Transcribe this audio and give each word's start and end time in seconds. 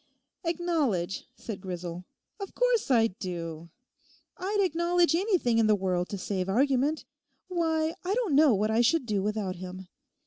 'Acknowledge!' 0.43 1.27
said 1.35 1.61
Grisel; 1.61 2.05
'of 2.39 2.55
course 2.55 2.89
I 2.89 3.05
do. 3.05 3.69
I'd 4.35 4.57
acknowledge 4.59 5.13
anything 5.13 5.59
in 5.59 5.67
the 5.67 5.75
world 5.75 6.09
to 6.09 6.17
save 6.17 6.49
argument. 6.49 7.05
Why, 7.49 7.93
I 8.03 8.15
don't 8.15 8.33
know 8.33 8.55
what 8.55 8.71
I 8.71 8.81
should 8.81 9.05
do 9.05 9.21
without 9.21 9.57
him. 9.57 9.89